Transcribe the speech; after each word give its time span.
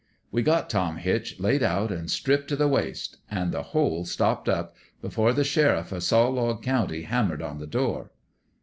"We 0.31 0.41
had 0.43 0.67
Tom 0.67 0.97
Hitch 0.97 1.39
laid 1.39 1.61
out 1.61 1.91
an' 1.91 2.07
stripped 2.07 2.49
t' 2.49 2.55
the 2.55 2.67
waist 2.67 3.17
an' 3.29 3.51
the 3.51 3.61
hole 3.61 4.03
stopped 4.03 4.49
up 4.49 4.73
before 4.99 5.31
the 5.31 5.43
sheriff 5.43 5.93
o' 5.93 5.99
Saw 5.99 6.27
log 6.27 6.63
County 6.63 7.03
hammered 7.03 7.43
on 7.43 7.59
the 7.59 7.67
door. 7.67 8.09